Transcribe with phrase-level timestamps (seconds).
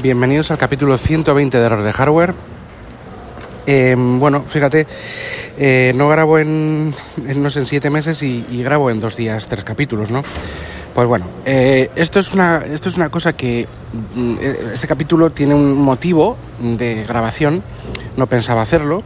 [0.00, 2.34] Bienvenidos al capítulo 120 de Error de Hardware.
[3.66, 4.86] Em, bueno, fíjate,
[5.58, 6.94] eh, no grabo en,
[7.36, 10.22] no sé, en siete meses y, grabo en dos días tres capítulos, ¿no?
[10.94, 13.66] Pues bueno, eh, esto, es una, esto es una cosa que
[14.14, 14.36] mm,
[14.72, 17.64] este capítulo tiene un motivo de grabación,
[18.16, 19.02] no pensaba hacerlo,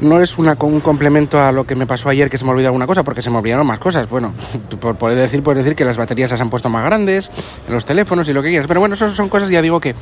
[0.00, 2.68] no es una, un complemento a lo que me pasó ayer que se me olvidó
[2.68, 4.08] alguna cosa, porque se me olvidaron más cosas.
[4.08, 4.34] Bueno,
[4.80, 7.30] por poder decir, puedes decir que las baterías se han puesto más grandes
[7.68, 8.66] los teléfonos y lo que quieras.
[8.66, 9.94] Pero bueno, eso son cosas, ya digo que,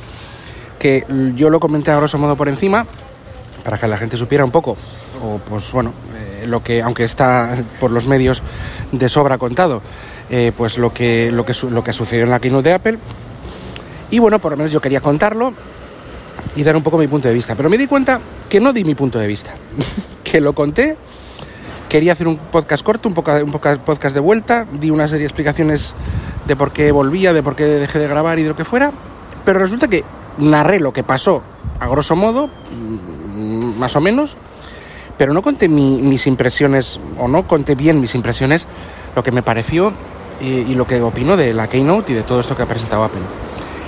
[0.79, 1.05] que
[1.35, 2.85] yo lo comenté a grosso modo por encima,
[3.63, 4.77] para que la gente supiera un poco,
[5.23, 8.43] o pues bueno, eh, lo que, aunque está por los medios
[8.91, 9.81] de sobra contado,
[10.29, 12.99] eh, pues lo que, lo, que, lo que sucedió en la keynote de Apple.
[14.11, 15.53] Y bueno, por lo menos yo quería contarlo
[16.55, 17.55] y dar un poco mi punto de vista.
[17.55, 19.53] Pero me di cuenta que no di mi punto de vista,
[20.23, 20.97] que lo conté,
[21.89, 25.93] quería hacer un podcast corto, un, un podcast de vuelta, di una serie de explicaciones
[26.47, 28.91] de por qué volvía, de por qué dejé de grabar y de lo que fuera,
[29.43, 30.03] pero resulta que
[30.37, 31.43] narré lo que pasó
[31.79, 34.35] a grosso modo, mm, más o menos,
[35.17, 38.67] pero no conté mis impresiones, o no conté bien mis impresiones,
[39.15, 39.93] lo que me pareció
[40.41, 43.03] y, y lo que opino de la Keynote y de todo esto que ha presentado
[43.03, 43.21] Apple.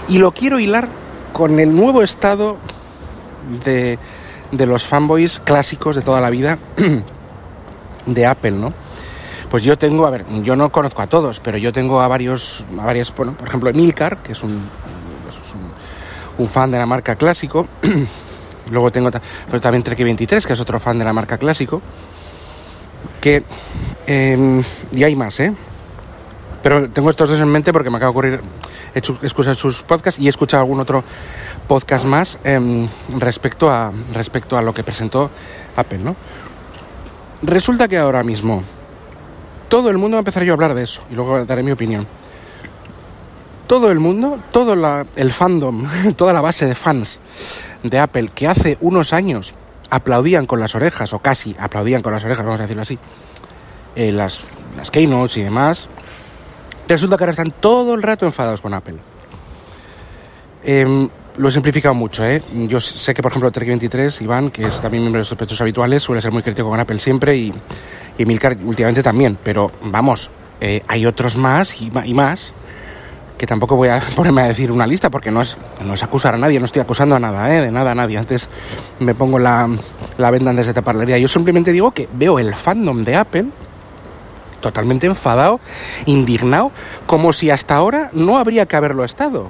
[0.07, 0.87] Y lo quiero hilar
[1.33, 2.57] con el nuevo estado
[3.63, 3.97] de,
[4.51, 6.57] de los fanboys clásicos de toda la vida
[8.05, 8.73] de Apple, ¿no?
[9.49, 12.65] Pues yo tengo, a ver, yo no conozco a todos, pero yo tengo a varios,
[12.79, 14.69] a varias, bueno, por ejemplo, Emilcar, que es un,
[16.37, 17.67] un, fan de la marca clásico.
[18.71, 19.09] Luego tengo
[19.45, 21.81] pero también Trek23, que es otro fan de la marca clásico.
[23.21, 23.43] Que,
[24.05, 25.53] em, y hay más, ¿eh?
[26.67, 28.41] Pero tengo estos dos en mente porque me acaba de ocurrir
[28.93, 31.01] escuchar sus podcasts y he escuchado algún otro
[31.65, 35.31] podcast más em, respecto, a, respecto a lo que presentó
[35.77, 36.17] Apple, ¿no?
[37.41, 38.63] Resulta que ahora mismo
[39.69, 41.71] todo el mundo va a empezar yo a hablar de eso y luego daré mi
[41.71, 42.05] opinión.
[43.65, 44.73] Todo el mundo, todo
[45.15, 47.21] el fandom, toda la base de fans
[47.81, 49.53] de Apple que hace unos años
[49.89, 52.99] aplaudían con las orejas, o casi aplaudían con las orejas, vamos a decirlo así,
[53.95, 54.41] eh, las,
[54.75, 55.87] las keynotes y demás,
[56.87, 58.95] Resulta que ahora están todo el rato enfadados con Apple.
[60.63, 62.41] Em, lo he simplificado mucho, ¿eh?
[62.67, 66.01] Yo sé que, por ejemplo, Trek23, Iván, que es también miembro de los sospechosos habituales,
[66.01, 67.53] suele ser muy crítico con Apple siempre y,
[68.17, 69.37] y Milcar últimamente también.
[69.43, 70.29] Pero vamos,
[70.61, 72.53] eh, hay otros más y, más
[73.37, 75.55] que tampoco voy a ponerme a decir una lista porque no es,
[75.85, 77.61] no es acusar a nadie, no estoy acusando a nada, ¿eh?
[77.61, 78.17] de nada a nadie.
[78.17, 78.47] Antes
[78.99, 79.69] me pongo la,
[80.17, 81.17] la venda antes de tapar la herida.
[81.17, 83.45] Yo simplemente digo que veo el fandom de Apple
[84.59, 85.59] totalmente enfadado,
[86.05, 86.71] indignado,
[87.05, 89.49] como si hasta ahora no habría que haberlo estado.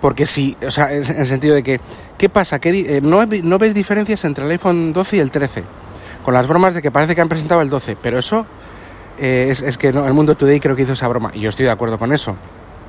[0.00, 1.80] Porque si, o sea, en el sentido de que,
[2.18, 2.58] ¿qué pasa?
[2.58, 5.64] ¿Qué, eh, no, ¿No ves diferencias entre el iPhone 12 y el 13?
[6.24, 8.46] Con las bromas de que parece que han presentado el 12, pero eso
[9.18, 11.70] eh, es, que el mundo today creo que hizo esa broma, y yo estoy de
[11.70, 12.36] acuerdo con eso.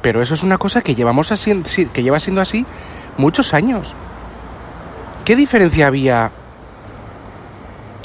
[0.01, 1.63] Pero eso es una cosa que llevamos así,
[1.93, 2.65] que lleva siendo así
[3.17, 3.93] muchos años.
[5.25, 6.31] ¿Qué diferencia había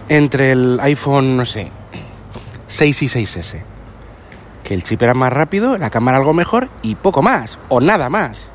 [0.09, 1.71] entre el iPhone, no sé,
[2.73, 3.63] 6 y 6S.
[4.65, 8.09] Que el chip era más rápido, la cámara algo mejor y poco más, o nada
[8.09, 8.49] más.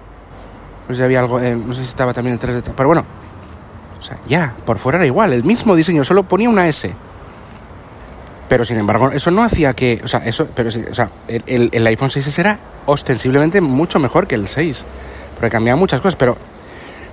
[0.88, 2.88] No sé si había algo, eh, no sé si estaba también el 3 de pero
[2.88, 3.04] bueno.
[4.00, 6.94] O sea, ya, por fuera era igual, el mismo diseño, solo ponía una S.
[8.48, 11.88] Pero sin embargo, eso no hacía que, o sea, eso, pero o sea, el, el,
[11.88, 14.86] iPhone 6S era ostensiblemente mucho mejor que el 6,
[15.36, 16.38] porque cambiaba muchas cosas, pero,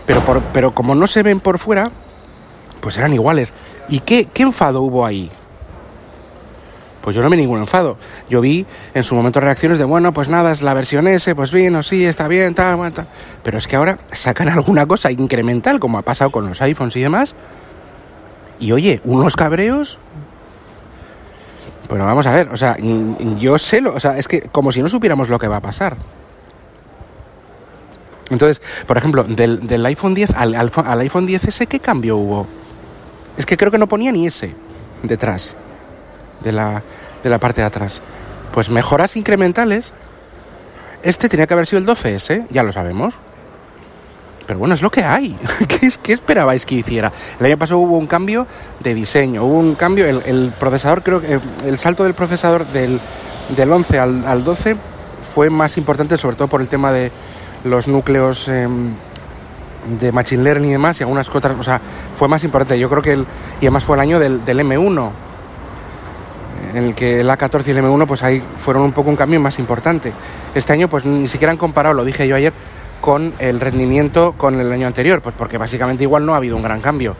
[0.07, 1.91] pero, por, pero como no se ven por fuera,
[2.81, 3.53] pues eran iguales.
[3.89, 5.31] ¿Y qué, qué enfado hubo ahí?
[7.05, 7.99] Pues yo no me ningún enfado.
[8.31, 11.53] Yo vi en su momento reacciones de, bueno, pues nada, es la versión S, pues
[11.53, 13.06] bien, o sí, está bien, tal, tal.
[13.43, 17.03] Pero es que ahora sacan alguna cosa incremental, como ha pasado con los iPhones y
[17.03, 17.35] demás.
[18.59, 19.99] Y oye, unos cabreos.
[21.91, 22.79] Bueno, vamos a ver, o sea,
[23.37, 25.61] yo sé lo, o sea, es que como si no supiéramos lo que va a
[25.61, 25.99] pasar.
[28.31, 32.47] Entonces, por ejemplo, del, iPhone 10 al, al, al iPhone 10S, ¿qué cambio hubo?
[33.37, 34.55] Es que creo que no ponía ni S
[35.03, 35.55] detrás
[36.41, 36.83] de la,
[37.23, 38.01] de la parte de atrás.
[38.53, 39.93] Pues mejoras incrementales.
[41.03, 43.15] Este tenía que haber sido el 12S, ya lo sabemos.
[44.47, 45.37] Pero bueno, es lo que hay.
[45.69, 47.13] ¿Qué, ¿Qué, esperabais que hiciera?
[47.41, 48.47] El año pasado hubo un cambio
[48.81, 53.01] de diseño, hubo un cambio, el, el procesador, creo que el salto del procesador del,
[53.57, 54.77] del 11 al, al 12
[55.35, 57.11] fue más importante, sobre todo por el tema de
[57.65, 58.93] los núcleos em,
[59.99, 61.81] de Machine Learning y demás, y algunas otras, o sea,
[62.17, 62.79] fue más importante.
[62.79, 63.27] Yo creo que, el,
[63.61, 65.11] y además fue el año del, del M1,
[66.75, 69.41] en el que el A14 y el M1 pues ahí fueron un poco un cambio
[69.41, 70.12] más importante.
[70.55, 72.53] Este año pues ni siquiera han comparado, lo dije yo ayer,
[73.00, 76.62] con el rendimiento con el año anterior, pues porque básicamente igual no ha habido un
[76.62, 77.15] gran cambio.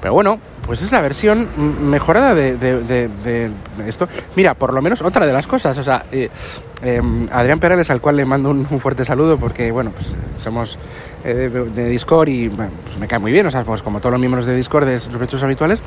[0.00, 1.48] Pero bueno, pues es la versión
[1.88, 3.50] mejorada de,
[3.86, 4.08] esto.
[4.34, 6.28] Mira, por lo menos otra de las cosas, o sea, eh,
[6.82, 10.76] em, Adrián Perales, al cual le mando un, fuerte saludo porque, bueno, pues somos
[11.24, 14.20] eh, de, Discord y pues me cae muy bien, o sea, pues como todos los
[14.20, 15.80] miembros de Discord de los hechos habituales,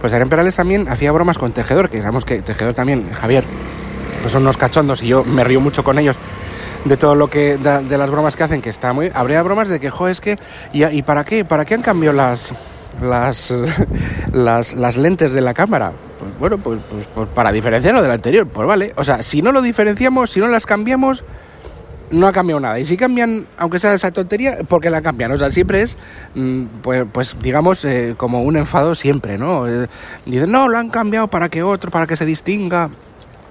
[0.00, 3.44] pues Adrián Perales también hacía bromas con Tejedor, que digamos que Tejedor también, Javier,
[4.20, 6.16] pues son unos cachondos y yo me río mucho con ellos
[6.84, 9.80] de todo lo que de, las bromas que hacen que está muy habría bromas de
[9.80, 10.38] que jo es que
[10.72, 12.52] y, y para qué para qué han cambiado las
[13.00, 13.52] las,
[14.32, 15.92] las, las lentes de la cámara.
[16.18, 18.92] Pues bueno, pues, pues, pues, para diferenciarlo del anterior, pues vale.
[18.96, 21.24] O sea, si no lo diferenciamos, si no las cambiamos,
[22.10, 22.78] no ha cambiado nada.
[22.78, 25.32] Y si cambian, aunque sea esa tontería, porque la cambian.
[25.32, 25.96] O sea, siempre es,
[26.34, 29.68] mm, pues, pues digamos, eh, como un enfado siempre, ¿no?
[29.68, 29.88] Eh,
[30.24, 32.90] dicen, no, lo han cambiado para que otro, para que se distinga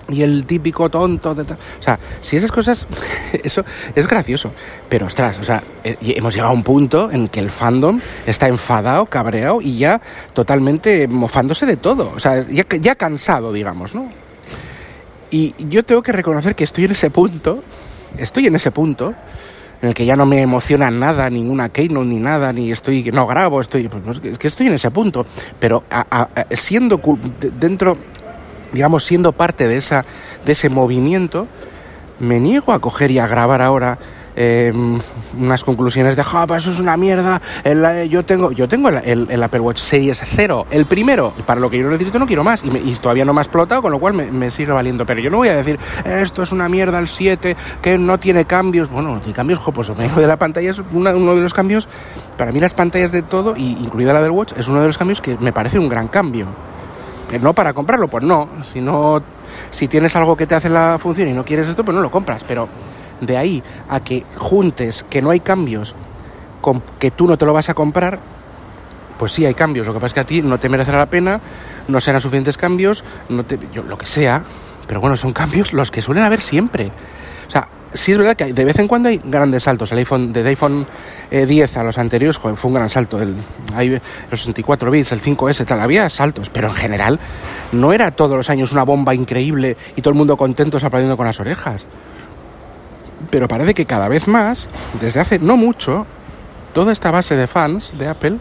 [0.08, 1.32] y el típico tonto.
[1.32, 2.88] o sea, si esas cosas,
[3.44, 3.66] eso
[3.96, 4.52] es gracioso.
[4.90, 8.48] Pero ostras, o sea, eh, hemos llegado a un punto en que el fandom está
[8.48, 10.02] enfadado, cabreado y ya
[10.34, 12.12] totalmente mofándose de todo.
[12.16, 14.10] O sea, ya, ya cansado, digamos, ¿no?
[15.32, 17.64] Y yo tengo que reconocer que estoy en ese punto,
[18.18, 19.14] estoy en ese punto
[19.82, 23.28] en el que ya no me emociona nada, ninguna keynote ni nada, ni estoy, no
[23.28, 25.26] grabo, estoy, pues, es que estoy en ese punto,
[25.60, 25.84] pero
[26.52, 27.02] siendo
[27.60, 27.98] dentro
[28.76, 30.06] digamos, siendo parte de, esa,
[30.46, 31.48] de ese movimiento,
[32.20, 33.98] me niego a coger y a grabar ahora
[34.36, 35.00] em,
[35.40, 39.60] unas conclusiones de, ja, eso es una mierda, el, yo tengo, yo tengo el, Apple
[39.60, 43.26] Watch Series 0, el primero, para lo que yo necesito no quiero más, y, todavía
[43.26, 45.56] no me ha explotado, con lo cual me, sigue valiendo, pero yo no voy a
[45.56, 49.72] decir, esto es una mierda el 7, que no tiene cambios, bueno, tiene cambios, jo,
[49.72, 51.88] pues de la pantalla es uno de los cambios,
[52.38, 54.98] para mí las pantallas de todo, y incluida la del Watch, es uno de los
[54.98, 56.48] cambios que me parece un gran cambio
[57.40, 58.48] no para comprarlo, pues no.
[58.72, 59.22] Si no,
[59.72, 62.12] si tienes algo que te hace la función y no quieres esto, pues no lo
[62.12, 62.44] compras.
[62.48, 62.68] Pero
[63.22, 65.96] de ahí a que juntes que no hay cambios
[67.00, 68.20] que tú no te lo vas a comprar,
[69.18, 69.86] pues sí hay cambios.
[69.86, 71.40] Lo que pasa es que a ti no te merecerá la pena,
[71.88, 74.44] no serán suficientes cambios, no te, yo, lo que sea.
[74.88, 76.92] Pero bueno, son cambios los que suelen haber siempre.
[77.48, 79.92] O sea, sí es verdad que de vez en cuando hay grandes saltos.
[79.92, 80.86] El iPhone, desde iPhone
[81.32, 83.20] 10 eh, a los anteriores, fue un gran salto.
[83.22, 83.36] El,
[84.32, 87.20] los 64 bits, el 5S, tal, había saltos, pero en general
[87.72, 91.26] no era todos los años una bomba increíble y todo el mundo contento aplaudiendo con
[91.26, 91.86] las orejas.
[93.30, 94.68] Pero parece que cada vez más,
[95.00, 96.06] desde hace no mucho,
[96.74, 98.38] toda esta base de fans de Apple,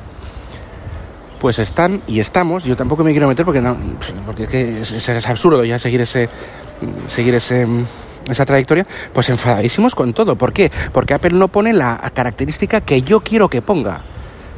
[1.40, 3.76] pues están y estamos, yo tampoco me quiero meter porque no,
[4.24, 6.28] porque es, es absurdo ya seguir ese
[7.06, 7.66] seguir ese
[8.30, 10.36] esa trayectoria, pues enfadadísimos con todo.
[10.36, 10.70] ¿Por qué?
[10.92, 14.00] Porque Apple no pone la característica que yo quiero que ponga.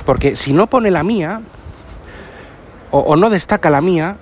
[0.05, 1.41] Porque si no pone la mía,
[2.93, 4.17] o, no destaca la mía,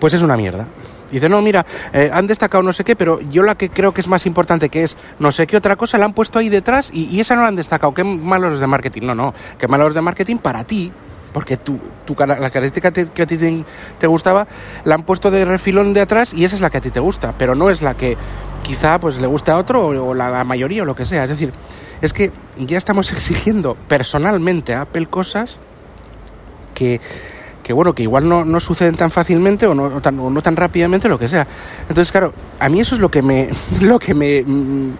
[0.00, 0.66] pues es una mierda.
[1.10, 4.00] Dice, no, mira, eh, han destacado no sé qué, pero yo la que creo que
[4.00, 6.90] es más importante, que es no sé qué otra cosa, la han puesto ahí detrás
[6.92, 7.92] y, esa no la han destacado.
[7.92, 9.02] Qué malos de marketing.
[9.02, 10.92] No, no, qué malos de marketing para ti,
[11.32, 13.64] porque tu, tu, la característica que a ti
[13.98, 14.46] te, gustaba
[14.84, 17.00] la han puesto de refilón de atrás y esa es la que a ti te
[17.00, 18.16] gusta, pero no es la que
[18.62, 21.24] quizá pues le gusta a otro o, la, mayoría o lo que sea.
[21.24, 21.52] Es decir,
[22.00, 25.58] es que ya estamos exigiendo personalmente a Apple cosas
[26.74, 27.00] que,
[27.70, 30.56] que bueno, que igual no, no suceden tan fácilmente o no, tan, o no tan
[30.56, 31.46] rápidamente, lo que sea.
[31.82, 33.48] Entonces, claro, a mí eso es lo que me,
[33.80, 34.92] lo que me, mm,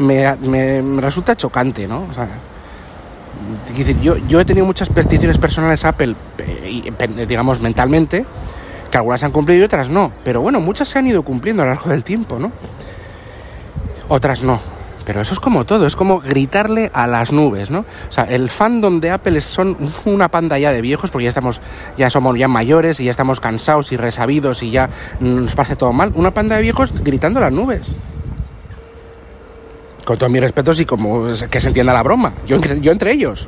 [0.00, 2.08] me, me resulta chocante, ¿no?
[2.10, 2.26] O sea,
[4.02, 8.26] yo, yo he tenido muchas peticiones personales a Apple, eh, digamos, mentalmente,
[8.90, 10.10] que algunas se han cumplido y otras no.
[10.24, 12.50] Pero bueno, muchas se han ido cumpliendo a lo largo del tiempo, ¿no?
[14.08, 14.58] Otras no.
[15.06, 17.80] Pero eso es como todo, es como gritarle a las nubes, ¿no?
[18.08, 21.60] O sea, el fandom de Apple son una panda ya de viejos, porque ya estamos,
[21.96, 25.92] ya somos ya mayores y ya estamos cansados y resabidos y ya nos parece todo
[25.92, 26.10] mal.
[26.16, 27.92] Una panda de viejos gritando a las nubes
[30.04, 33.46] con todos mis respetos y como que se entienda la broma, yo, yo entre ellos.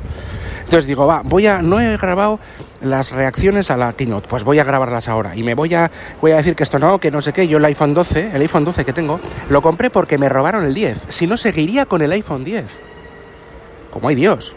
[0.69, 2.39] Entonces digo, va, voy a, no he grabado
[2.81, 5.89] las reacciones a la keynote, pues voy a grabarlas ahora y me voy a,
[6.21, 8.41] voy a decir que esto no, que no sé qué, yo el iPhone 12, el
[8.43, 12.03] iPhone 12 que tengo, lo compré porque me robaron el 10, si no seguiría con
[12.03, 12.65] el iPhone 10.
[13.89, 14.55] Como hay Dios.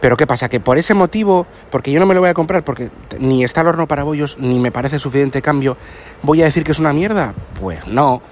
[0.00, 0.48] Pero ¿qué pasa?
[0.48, 3.60] Que por ese motivo, porque yo no me lo voy a comprar, porque ni está
[3.60, 5.76] el horno para bollos, ni me parece suficiente cambio,
[6.22, 7.34] ¿voy a decir que es una mierda?
[7.60, 8.22] Pues no,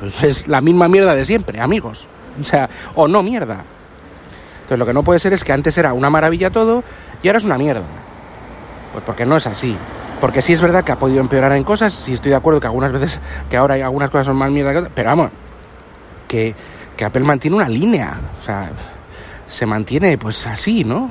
[0.00, 2.08] pues es la misma mierda de siempre, amigos.
[2.40, 3.64] O sea, o no mierda.
[4.72, 6.82] Entonces lo que no puede ser es que antes era una maravilla todo
[7.22, 7.82] y ahora es una mierda.
[8.92, 9.76] Pues porque no es así.
[10.18, 12.68] Porque sí es verdad que ha podido empeorar en cosas, sí estoy de acuerdo que
[12.68, 15.30] algunas veces, que ahora hay algunas cosas son más mierda que otras, pero vamos,
[16.26, 16.54] que,
[16.96, 18.70] que Apple mantiene una línea, o sea,
[19.46, 21.10] se mantiene pues así, ¿no?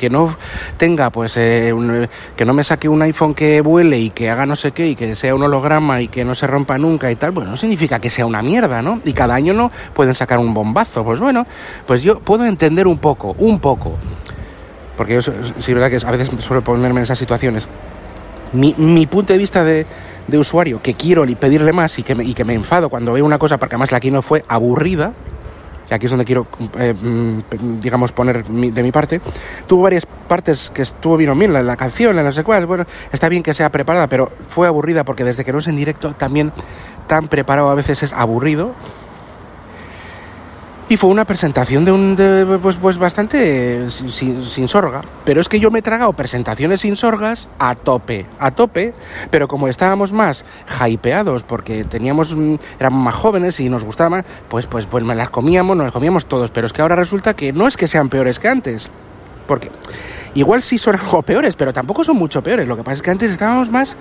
[0.00, 0.34] Que no
[0.78, 4.46] tenga, pues, eh, un, que no me saque un iPhone que vuele y que haga
[4.46, 7.16] no sé qué y que sea un holograma y que no se rompa nunca y
[7.16, 9.02] tal, pues no significa que sea una mierda, ¿no?
[9.04, 11.04] Y cada año no pueden sacar un bombazo.
[11.04, 11.46] Pues bueno,
[11.86, 13.98] pues yo puedo entender un poco, un poco.
[14.96, 17.68] Porque yo, sí, verdad que a veces suelo ponerme en esas situaciones.
[18.54, 19.84] Mi, mi punto de vista de,
[20.26, 23.26] de usuario, que quiero pedirle más y que, me, y que me enfado cuando veo
[23.26, 25.12] una cosa, porque además la no fue aburrida,
[25.90, 26.46] que aquí es donde quiero,
[26.78, 29.20] eh, mm, digamos, poner de mi parte,
[29.66, 32.84] tuvo varias partes que estuvo bien bien, la, la canción, la no sé cuál, bueno,
[33.10, 36.14] está bien que sea preparada, pero fue aburrida porque desde que no es en directo
[36.14, 36.52] también
[37.08, 38.72] tan preparado a veces es aburrido
[40.90, 45.00] y fue una presentación de un de, pues, pues bastante sin, sorga.
[45.24, 48.92] Pero es que yo me he tragado presentaciones sin sorgas a tope, a tope.
[49.30, 50.44] Pero como estábamos más
[50.84, 55.30] hypeados porque teníamos, mm, éramos más jóvenes y nos gustaba pues, pues, pues me las
[55.30, 56.50] comíamos, nos las comíamos todos.
[56.50, 58.90] Pero es que ahora resulta que no es que sean peores que antes.
[59.46, 59.70] Porque
[60.34, 62.66] igual sí son algo peores, pero tampoco son mucho peores.
[62.66, 63.96] Lo que pasa es que antes estábamos más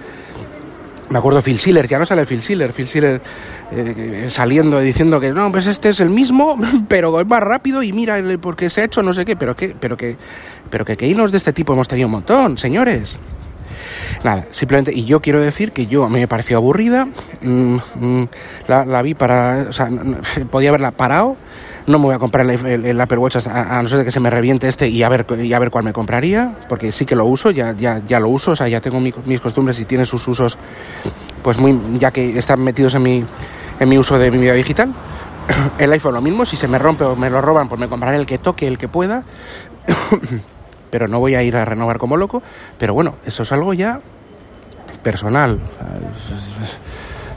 [1.09, 3.21] me acuerdo Phil Schiller, ya no sale Phil Schiller, Phil Schiller
[3.71, 7.91] eh, saliendo diciendo que no, pues este es el mismo, pero es más rápido y
[7.93, 10.15] mira porque se ha hecho no sé qué, pero que, pero que,
[10.69, 13.17] pero que hilos de este tipo hemos tenido un montón, señores.
[14.23, 17.07] Nada, simplemente, y yo quiero decir que yo me pareció aburrida,
[17.41, 18.27] mm, mm,
[18.67, 19.89] la, la, vi para, o sea,
[20.51, 21.37] podía haberla parado,
[21.87, 24.19] no me voy a comprar el, el, Apple Watch a, no ser de que se
[24.19, 27.15] me reviente este y a ver, y a ver cuál me compraría, porque sí que
[27.15, 29.85] lo uso, ya, ya, ya lo uso, o sea, ya tengo mi, mis costumbres y
[29.85, 30.57] tiene sus usos,
[31.43, 33.25] pues muy, ya que están metidos en mi,
[33.79, 34.93] en mi uso de mi vida digital.
[35.77, 38.17] El iPhone lo mismo, si se me rompe o me lo roban, pues me compraré
[38.17, 39.23] el que toque, el que pueda.
[40.89, 42.41] pero no voy a ir a renovar como loco.
[42.77, 43.99] Pero bueno, eso es algo ya
[45.03, 45.59] personal.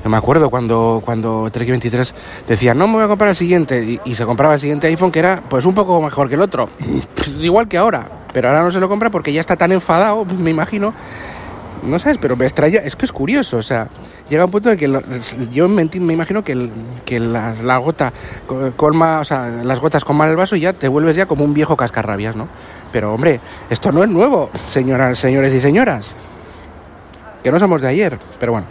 [0.04, 2.14] No me acuerdo cuando, cuando Trek 23
[2.49, 5.21] decía, no me voy a comprar el siguiente, y, se compraba el siguiente iPhone que
[5.21, 6.68] era pues un poco mejor que el otro.
[7.40, 10.50] Igual que ahora, pero ahora no se lo compra porque ya está tan enfadado, me
[10.50, 10.92] imagino.
[11.82, 13.88] No sabes, pero me extraña, es que es curioso, o sea,
[14.28, 15.02] llega un punto en que lo,
[15.50, 16.71] yo me, me, imagino que,
[17.04, 18.12] que la, la, gota
[18.76, 21.52] colma, o sea, las gotas colman el vaso y ya te vuelves ya como un
[21.52, 22.47] viejo cascarrabias, ¿no?
[22.92, 26.14] Pero hombre, esto no es nuevo, señoras, señores y señoras.
[27.42, 28.68] Que no somos de ayer, pero bueno.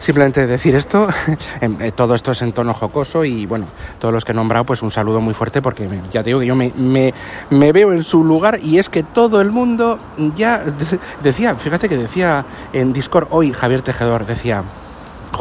[0.00, 1.08] Simplemente decir esto,
[1.60, 3.66] eh, todo esto es en tono jocoso y bueno,
[3.98, 6.46] todos los que he nombrado, pues un saludo muy fuerte porque ya te digo que
[6.46, 7.12] yo me, me,
[7.50, 9.98] me veo en su lugar y es que todo el mundo
[10.34, 10.64] ya
[11.22, 14.64] decía, fíjate que decía en Discord hoy Javier Tejedor, decía,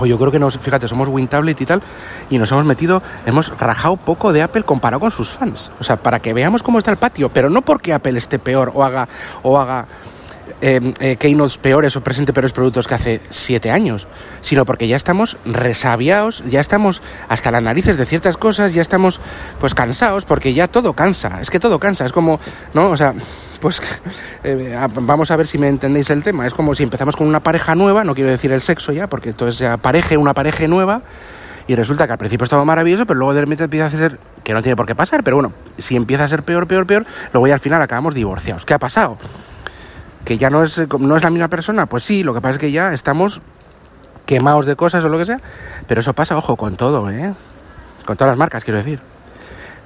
[0.05, 1.81] yo creo que nos, fíjate, somos WinTablet y tal,
[2.29, 5.71] y nos hemos metido, hemos rajado poco de Apple comparado con sus fans.
[5.79, 8.71] O sea, para que veamos cómo está el patio, pero no porque Apple esté peor
[8.75, 9.07] o haga,
[9.43, 9.87] o haga
[10.61, 14.07] eh, eh, keynotes peores o presente peores productos que hace siete años,
[14.41, 19.19] sino porque ya estamos resabiados, ya estamos hasta las narices de ciertas cosas, ya estamos
[19.59, 22.39] pues cansados, porque ya todo cansa, es que todo cansa, es como,
[22.73, 22.89] ¿no?
[22.89, 23.13] O sea,
[23.59, 23.81] pues
[24.43, 27.41] eh, vamos a ver si me entendéis el tema, es como si empezamos con una
[27.41, 29.79] pareja nueva, no quiero decir el sexo ya, porque entonces ya
[30.17, 31.01] una pareja nueva,
[31.69, 34.19] y resulta que al principio es todo maravilloso, pero luego de repente empieza a ser,
[34.43, 37.05] que no tiene por qué pasar, pero bueno, si empieza a ser peor, peor, peor,
[37.31, 38.65] luego ya al final acabamos divorciados.
[38.65, 39.19] ¿Qué ha pasado?
[40.25, 42.59] Que ya no es, no es la misma persona, pues sí, lo que pasa es
[42.59, 43.41] que ya estamos
[44.25, 45.39] quemados de cosas o lo que sea,
[45.87, 47.33] pero eso pasa, ojo, con todo, ¿eh?
[48.05, 48.99] Con todas las marcas, quiero decir.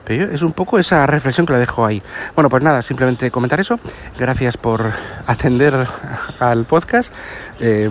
[0.06, 2.04] Pero es un poco esa reflexión que lo dejo ahí.
[2.36, 3.80] Bueno, pues nada, simplemente comentar eso.
[4.20, 4.92] Gracias por
[5.28, 5.88] atender
[6.40, 7.14] al podcast.
[7.60, 7.90] Eh,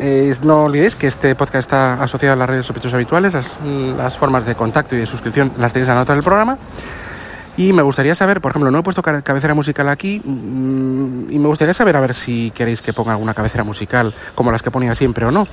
[0.00, 3.34] eh, no olvidéis que este podcast está asociado a las redes sospechosos habituales.
[3.34, 6.58] Las, las, formas de contacto y de suscripción las tenéis en la nota del programa.
[7.60, 11.46] Y me gustaría saber, por ejemplo, no he puesto cabecera musical aquí mmm, y me
[11.46, 14.94] gustaría saber a ver si queréis que ponga alguna cabecera musical como las que ponía
[14.94, 15.46] siempre o no.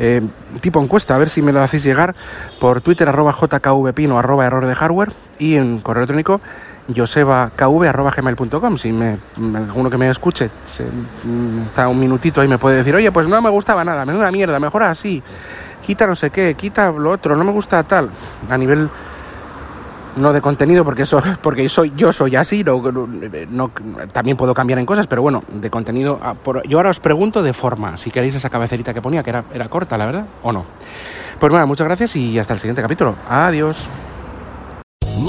[0.00, 0.22] Eh,
[0.60, 2.16] tipo encuesta, a ver si me lo hacéis llegar
[2.58, 6.40] por Twitter arroba jkvpino arroba error de hardware y en correo electrónico
[6.92, 9.18] josebakv arroba gmail.com si me,
[9.54, 10.84] alguno que me escuche se,
[11.64, 14.58] está un minutito ahí me puede decir oye pues no me gustaba nada, menuda mierda,
[14.58, 15.22] mejor así
[15.86, 18.10] quita no sé qué, quita lo otro, no me gusta tal
[18.50, 18.90] a nivel
[20.16, 22.80] no de contenido porque eso porque soy yo soy así no,
[23.50, 23.70] no,
[24.12, 27.52] también puedo cambiar en cosas pero bueno de contenido por, yo ahora os pregunto de
[27.52, 30.64] forma si queréis esa cabecerita que ponía que era, era corta la verdad o no
[31.38, 33.16] pues bueno muchas gracias y hasta el siguiente capítulo.
[33.28, 33.88] Adiós